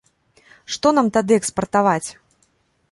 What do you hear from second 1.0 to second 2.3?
тады экспартаваць?!